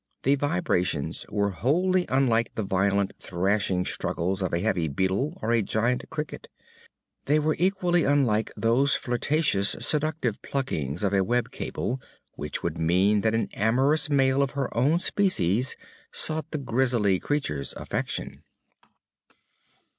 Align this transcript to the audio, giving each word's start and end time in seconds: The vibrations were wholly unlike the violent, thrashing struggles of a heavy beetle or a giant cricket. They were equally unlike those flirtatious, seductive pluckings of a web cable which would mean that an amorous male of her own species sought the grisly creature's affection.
The 0.23 0.33
vibrations 0.33 1.27
were 1.29 1.51
wholly 1.51 2.07
unlike 2.09 2.55
the 2.55 2.63
violent, 2.63 3.15
thrashing 3.17 3.85
struggles 3.85 4.41
of 4.41 4.51
a 4.51 4.59
heavy 4.59 4.87
beetle 4.87 5.37
or 5.43 5.51
a 5.51 5.61
giant 5.61 6.09
cricket. 6.09 6.49
They 7.25 7.37
were 7.37 7.55
equally 7.59 8.03
unlike 8.03 8.51
those 8.57 8.95
flirtatious, 8.95 9.75
seductive 9.79 10.41
pluckings 10.41 11.03
of 11.03 11.13
a 11.13 11.23
web 11.23 11.51
cable 11.51 12.01
which 12.33 12.63
would 12.63 12.79
mean 12.79 13.21
that 13.21 13.35
an 13.35 13.49
amorous 13.53 14.09
male 14.09 14.41
of 14.41 14.53
her 14.57 14.75
own 14.75 14.97
species 14.97 15.75
sought 16.11 16.49
the 16.49 16.57
grisly 16.57 17.19
creature's 17.19 17.73
affection. 17.73 18.41